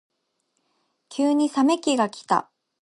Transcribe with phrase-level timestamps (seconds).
[1.09, 2.49] 急に冷め期がきた。